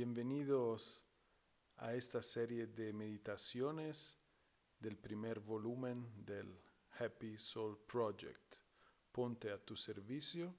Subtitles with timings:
[0.00, 1.04] Bienvenidos
[1.78, 4.16] a esta serie de meditaciones
[4.78, 6.56] del primer volumen del
[7.00, 8.58] Happy Soul Project.
[9.10, 10.54] Ponte a tu servicio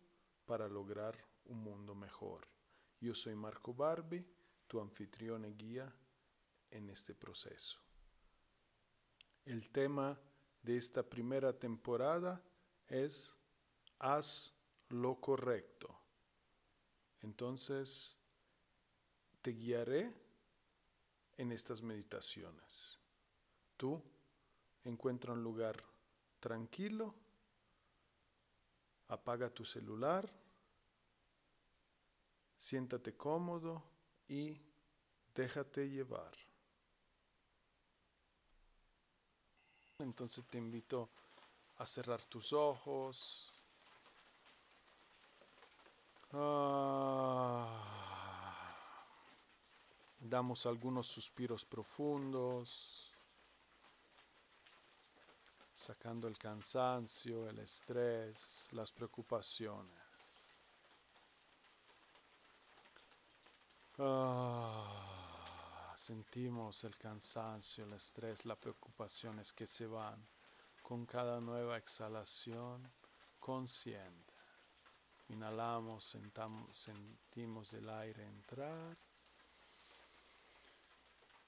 [0.45, 1.15] para lograr
[1.45, 2.49] un mundo mejor.
[2.99, 4.27] Yo soy Marco Barbi,
[4.67, 5.89] tu anfitrión y guía
[6.69, 7.79] en este proceso.
[9.45, 10.19] El tema
[10.61, 12.43] de esta primera temporada
[12.89, 13.33] es
[13.99, 14.53] Haz
[14.89, 15.97] lo correcto.
[17.21, 18.18] Entonces,
[19.41, 20.11] te guiaré
[21.37, 22.97] en estas meditaciones.
[23.77, 24.01] Tú
[24.83, 25.81] encuentra un lugar
[26.39, 27.13] tranquilo,
[29.07, 30.29] apaga tu celular,
[32.57, 33.83] siéntate cómodo
[34.27, 34.59] y
[35.33, 36.33] déjate llevar.
[39.99, 41.09] Entonces te invito
[41.77, 43.53] a cerrar tus ojos.
[46.31, 47.88] Ah,
[50.19, 53.09] damos algunos suspiros profundos,
[55.73, 59.97] sacando el cansancio, el estrés, las preocupaciones.
[63.97, 70.25] Ah, sentimos el cansancio, el estrés, las preocupaciones que se van
[70.81, 72.91] con cada nueva exhalación
[73.39, 74.33] consciente.
[75.29, 78.97] Inhalamos, sentamos, sentimos el aire entrar.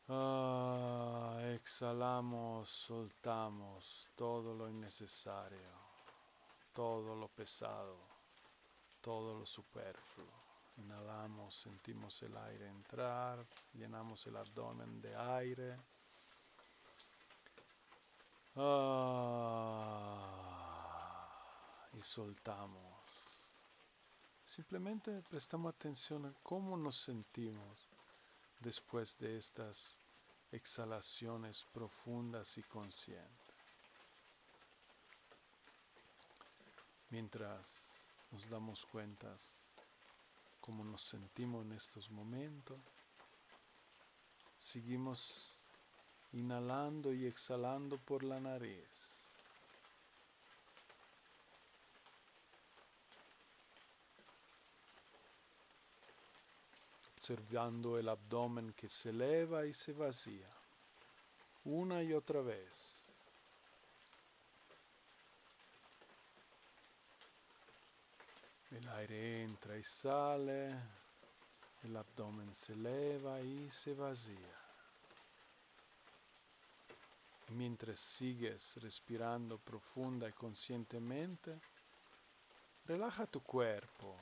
[0.08, 5.72] Ah, exhalamos, soltamos todo lo innecesario,
[6.74, 7.98] todo lo pesado,
[9.02, 10.42] todo lo superfluo.
[10.78, 15.80] Inhalamos, sentimos el aire entrar, llenamos el abdomen de aire.
[18.56, 19.92] Ah,
[21.94, 22.82] y soltamos.
[24.46, 27.91] Simplemente prestamos atención a cómo nos sentimos
[28.62, 29.98] después de estas
[30.52, 33.56] exhalaciones profundas y conscientes.
[37.10, 37.68] Mientras
[38.32, 39.36] nos damos cuenta
[40.62, 42.80] cómo nos sentimos en estos momentos,
[44.60, 45.58] seguimos
[46.32, 49.21] inhalando y exhalando por la nariz.
[57.32, 60.50] Observando el abdomen que se eleva y se vacía,
[61.64, 63.06] una y otra vez.
[68.72, 70.76] El aire entra y sale,
[71.84, 74.58] el abdomen se eleva y se vacía.
[77.50, 81.60] Mientras sigues respirando profunda y conscientemente,
[82.86, 84.18] relaja tu cuerpo,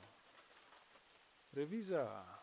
[1.52, 2.39] revisa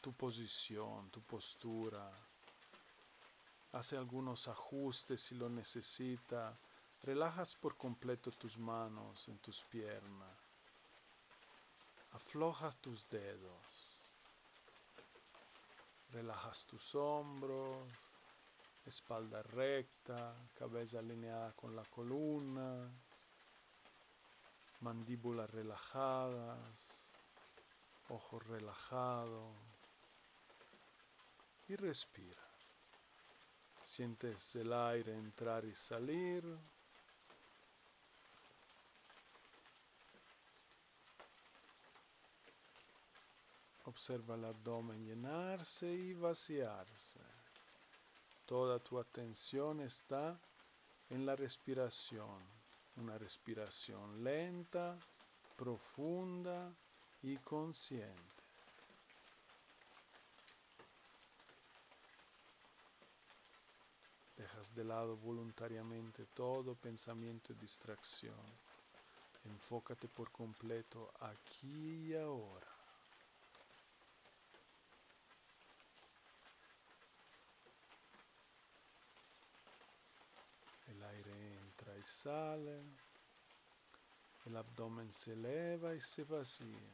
[0.00, 2.10] tu posición, tu postura.
[3.72, 6.56] Hace algunos ajustes si lo necesita.
[7.02, 10.36] Relajas por completo tus manos en tus piernas.
[12.12, 13.98] Aflojas tus dedos.
[16.12, 17.86] Relajas tus hombros,
[18.86, 22.90] espalda recta, cabeza alineada con la columna,
[24.80, 26.58] mandíbulas relajadas,
[28.08, 29.77] ojos relajados
[31.68, 32.42] y respira.
[33.84, 36.44] Sientes el aire entrar y salir.
[43.84, 47.20] Observa el abdomen llenarse y vaciarse.
[48.44, 50.38] Toda tu atención está
[51.10, 52.42] en la respiración.
[52.96, 54.98] Una respiración lenta,
[55.56, 56.74] profunda
[57.22, 58.37] y consciente.
[64.58, 68.34] Dejas de lado voluntariamente todo pensamiento y distracción.
[69.44, 72.66] Enfócate por completo aquí y ahora.
[80.88, 82.82] El aire entra y sale.
[84.44, 86.90] El abdomen se eleva y se vacía.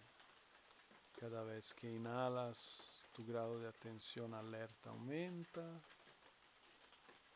[1.18, 5.80] Cada vez que inhalas, tu grado de atención alerta aumenta.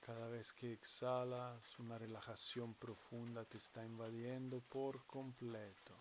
[0.09, 5.93] Cada vez que exhalas, una relajación profunda te está invadiendo por completo.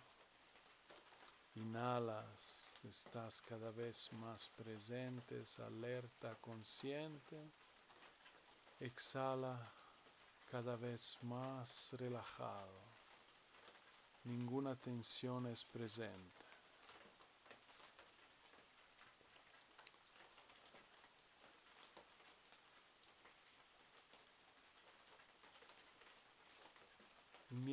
[1.56, 7.52] Inhalas, estás cada vez más presente, alerta, consciente.
[8.80, 9.60] Exhala
[10.50, 12.80] cada vez más relajado.
[14.24, 16.47] Ninguna tensión es presente.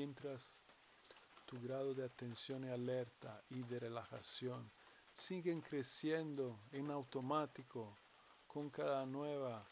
[0.05, 0.43] Mientras
[1.47, 4.71] tu grado de atención y alerta y de relajación
[5.15, 7.97] siguen creciendo en automático
[8.47, 9.67] con cada nueva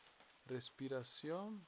[0.47, 1.63] respiración,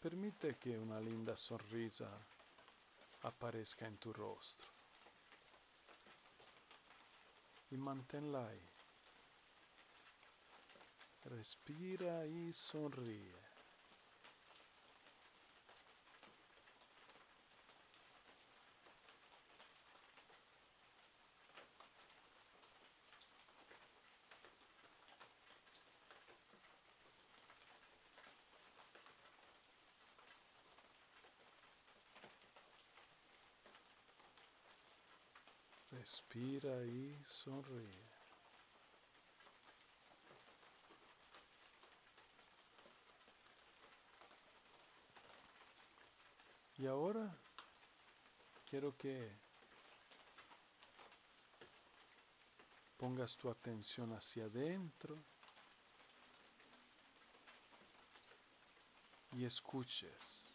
[0.00, 2.08] permite que una linda sonrisa
[3.22, 4.68] aparezca en tu rostro.
[7.72, 8.70] Y manténla ahí.
[11.24, 13.47] Respira y sonríe.
[35.98, 38.08] Respira y sonríe.
[46.76, 47.36] Y ahora
[48.64, 49.28] quiero que
[52.96, 55.18] pongas tu atención hacia adentro
[59.32, 60.54] y escuches.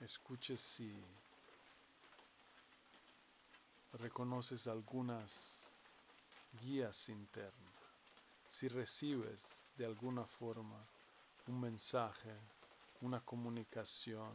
[0.00, 0.90] Escuches si
[3.98, 5.70] reconoces algunas
[6.60, 7.74] guías internas,
[8.50, 10.84] si recibes de alguna forma
[11.46, 12.34] un mensaje,
[13.00, 14.32] una comunicación,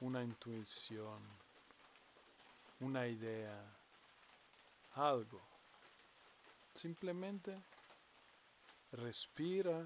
[0.00, 1.22] una intuición,
[2.80, 3.64] una idea,
[4.94, 5.40] algo.
[6.74, 7.56] Simplemente
[8.92, 9.84] respira,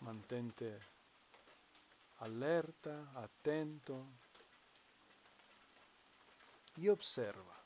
[0.00, 0.78] mantente
[2.18, 4.06] alerta, atento
[6.76, 7.56] y observa.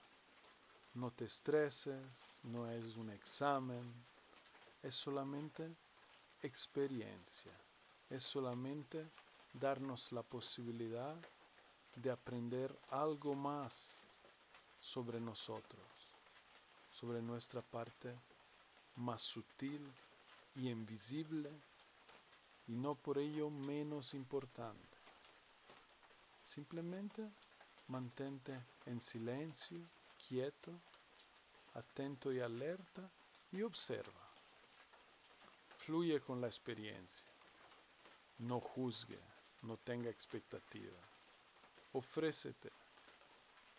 [0.94, 2.02] No te estreses,
[2.44, 3.92] no es un examen,
[4.82, 5.68] es solamente
[6.42, 7.52] experiencia,
[8.08, 9.06] es solamente
[9.52, 11.16] darnos la posibilidad
[11.96, 14.00] de aprender algo más
[14.80, 15.84] sobre nosotros,
[16.90, 18.14] sobre nuestra parte
[18.96, 19.86] más sutil
[20.56, 21.50] y invisible
[22.66, 24.98] y no por ello menos importante.
[26.44, 27.28] Simplemente
[27.90, 29.80] mantente en silencio
[30.28, 30.72] quieto,
[31.74, 33.02] atento y alerta
[33.52, 34.20] y observa.
[35.78, 37.28] Fluye con la experiencia.
[38.38, 39.18] No juzgue,
[39.62, 40.96] no tenga expectativa.
[41.92, 42.70] Ofrécete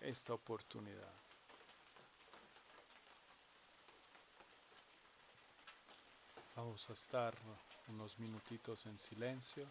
[0.01, 1.13] esta oportunidad.
[6.55, 7.33] Vamos a estar
[7.87, 9.65] unos minutitos en silencio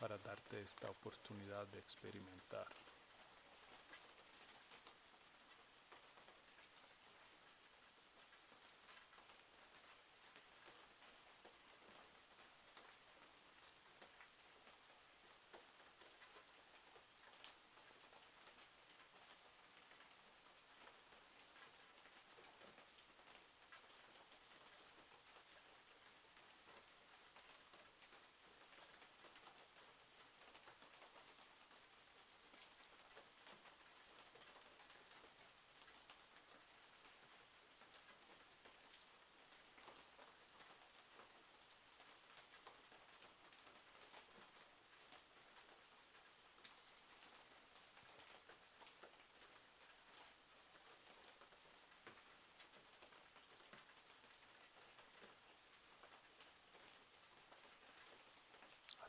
[0.00, 2.66] para darte esta oportunidad de experimentar.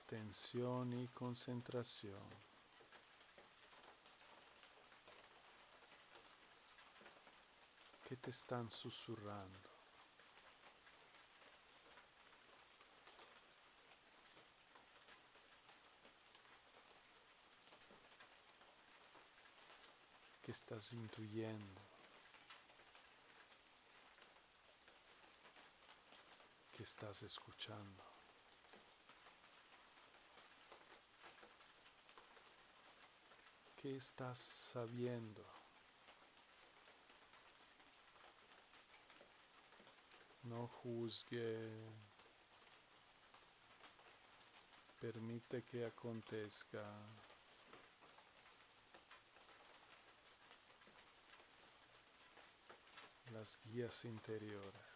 [0.10, 2.18] Atención y concentración.
[8.04, 9.70] ¿Qué te están susurrando?
[20.42, 21.82] ¿Qué estás intuyendo?
[26.72, 28.09] ¿Qué estás escuchando?
[33.82, 34.38] ¿Qué estás
[34.74, 35.42] sabiendo?
[40.44, 41.70] No juzgue.
[45.00, 46.84] Permite que acontezca.
[53.32, 54.89] Las guías interiores.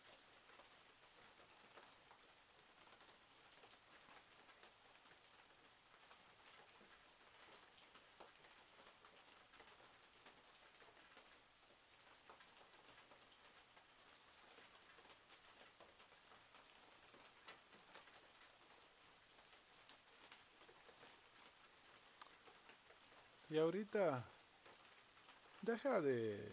[23.54, 24.26] Y ahorita
[25.62, 26.52] deja de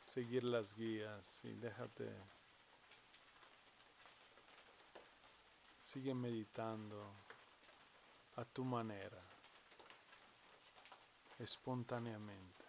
[0.00, 2.10] seguir las guías y déjate.
[5.82, 7.12] Sigue meditando
[8.36, 9.22] a tu manera,
[11.38, 12.64] espontáneamente,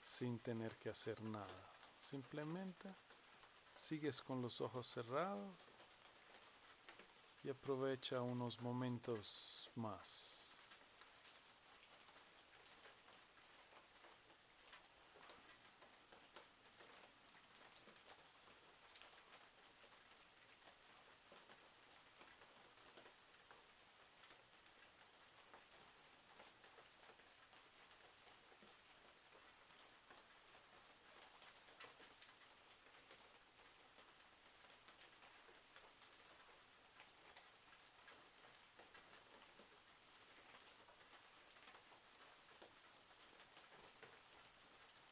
[0.00, 1.68] sin tener que hacer nada.
[2.00, 2.88] Simplemente
[3.76, 5.73] sigues con los ojos cerrados
[7.44, 10.43] y aprovecha unos momentos más.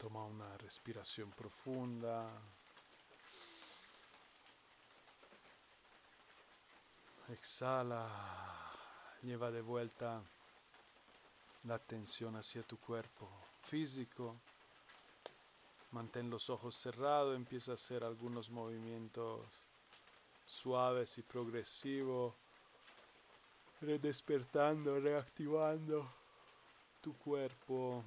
[0.03, 2.29] Toma una respiración profunda.
[7.29, 8.11] Exhala.
[9.23, 10.21] Lleva de vuelta
[11.63, 13.31] la atención hacia tu cuerpo
[13.63, 14.35] físico.
[15.93, 17.37] Mantén los ojos cerrados.
[17.37, 19.47] Empieza a hacer algunos movimientos
[20.45, 22.35] suaves y progresivos.
[23.81, 26.13] Redespertando, reactivando
[27.01, 28.03] tu cuerpo.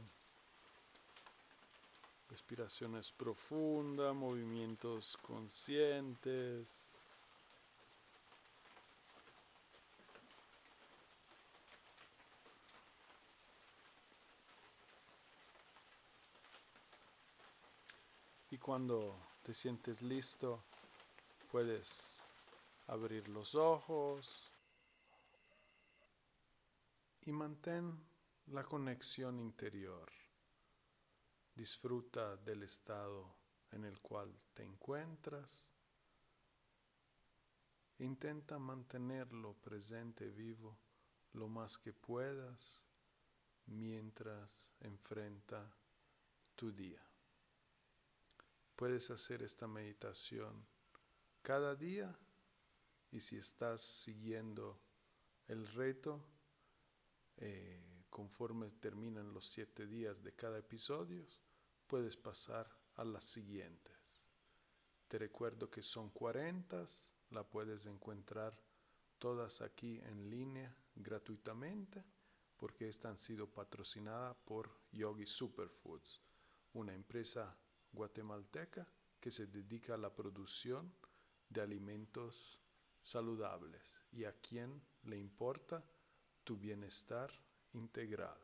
[2.29, 6.67] Respiraciones profundas, movimientos conscientes.
[18.49, 20.63] Y cuando te sientes listo,
[21.51, 22.21] puedes
[22.87, 24.49] abrir los ojos
[27.25, 27.99] y mantén
[28.47, 30.09] la conexión interior.
[31.55, 33.33] Disfruta del estado
[33.71, 35.65] en el cual te encuentras.
[37.99, 40.77] Intenta mantenerlo presente vivo
[41.31, 42.83] lo más que puedas
[43.67, 45.73] mientras enfrenta
[46.55, 47.01] tu día.
[48.75, 50.67] Puedes hacer esta meditación
[51.41, 52.13] cada día
[53.11, 54.81] y si estás siguiendo
[55.47, 56.21] el reto,
[57.37, 61.25] eh, conforme terminan los siete días de cada episodio,
[61.87, 64.21] puedes pasar a las siguientes.
[65.07, 66.85] Te recuerdo que son 40,
[67.31, 68.57] la puedes encontrar
[69.19, 72.03] todas aquí en línea gratuitamente
[72.57, 76.21] porque estas han sido patrocinadas por Yogi Superfoods,
[76.73, 77.55] una empresa
[77.91, 78.87] guatemalteca
[79.19, 80.93] que se dedica a la producción
[81.49, 82.59] de alimentos
[83.03, 85.83] saludables y a quien le importa
[86.43, 87.31] tu bienestar
[87.73, 88.39] integral.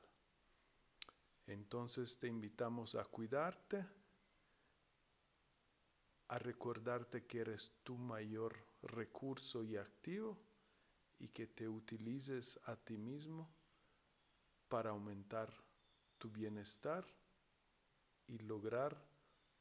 [1.52, 3.86] Entonces te invitamos a cuidarte,
[6.30, 10.38] a recordarte que eres tu mayor recurso y activo
[11.20, 13.54] y que te utilices a ti mismo
[14.70, 15.54] para aumentar
[16.18, 17.06] tu bienestar
[18.28, 19.06] y lograr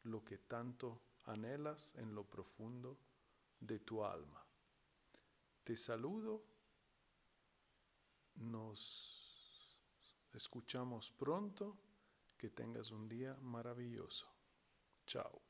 [0.05, 3.01] lo que tanto anhelas en lo profundo
[3.59, 4.47] de tu alma.
[5.65, 6.45] Te saludo,
[8.37, 9.20] nos
[10.35, 11.79] escuchamos pronto,
[12.37, 14.27] que tengas un día maravilloso.
[15.07, 15.50] Chao.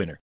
[0.00, 0.20] winner.